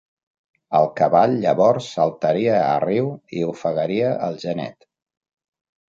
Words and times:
El 0.79 0.87
cavall 0.99 1.35
llavors 1.43 1.91
saltaria 1.99 2.57
a 2.65 2.75
riu 2.87 3.13
i 3.43 3.47
ofegaria 3.53 4.13
el 4.31 4.45
genet. 4.49 4.93